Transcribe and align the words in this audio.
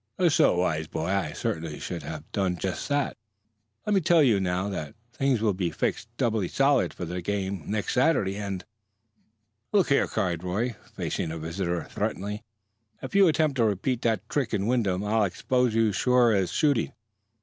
"Just 0.19 0.37
so. 0.37 0.57
Wise 0.57 0.87
boy. 0.87 1.05
I 1.09 1.31
certainly 1.33 1.79
should 1.79 2.01
have 2.01 2.23
done 2.31 2.57
just 2.57 2.89
that. 2.89 3.15
Let 3.85 3.93
me 3.93 4.01
tell 4.01 4.23
you 4.23 4.39
now 4.39 4.67
that 4.67 4.95
things 5.13 5.41
will 5.41 5.53
be 5.53 5.69
fixed 5.69 6.07
doubly 6.17 6.47
solid 6.47 6.91
for 6.91 7.05
the 7.05 7.21
game 7.21 7.61
next 7.67 7.93
Saturday, 7.93 8.35
and" 8.35 8.65
"Look 9.73 9.89
here," 9.89 10.07
cried 10.07 10.43
Roy, 10.43 10.75
facing 10.95 11.29
the 11.29 11.37
visitor 11.37 11.83
threateningly, 11.83 12.41
"if 13.03 13.13
you 13.13 13.27
attempt 13.27 13.57
to 13.57 13.63
repeat 13.63 14.01
that 14.01 14.27
trick 14.27 14.55
in 14.55 14.65
Wyndham 14.65 15.03
I'll 15.03 15.23
expose 15.23 15.75
you 15.75 15.91
sure 15.91 16.33
as 16.33 16.51
shooting. 16.51 16.93